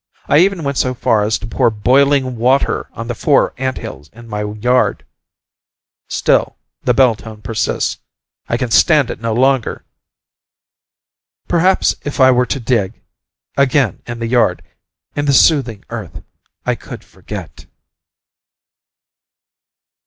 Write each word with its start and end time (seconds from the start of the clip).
I 0.25 0.39
even 0.39 0.63
went 0.63 0.79
so 0.79 0.95
far 0.95 1.21
as 1.23 1.37
to 1.37 1.45
pour 1.45 1.69
boiling 1.69 2.35
water 2.35 2.89
on 2.93 3.07
the 3.07 3.13
four 3.13 3.53
ant 3.59 3.77
hills 3.77 4.09
in 4.13 4.27
my 4.27 4.41
yard. 4.41 5.05
Still... 6.09 6.57
the 6.81 6.93
bell 6.95 7.13
tone 7.13 7.43
persists. 7.43 7.99
I 8.49 8.57
can 8.57 8.71
stand 8.71 9.11
it 9.11 9.21
no 9.21 9.31
longer! 9.31 9.85
Perhaps 11.47 11.93
if 12.03 12.19
I 12.19 12.31
were 12.31 12.47
to 12.47 12.59
dig... 12.59 12.99
again 13.55 14.01
in 14.07 14.17
the 14.17 14.25
yard... 14.25 14.63
in 15.15 15.25
the 15.25 15.33
soothing 15.33 15.85
earth, 15.91 16.23
I 16.65 16.73
could 16.73 17.03
forget.... 17.03 17.67